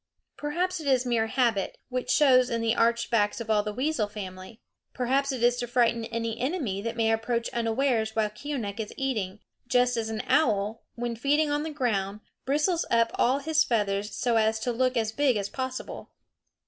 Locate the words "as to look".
14.37-14.97